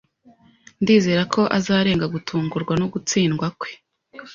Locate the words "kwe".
3.59-3.71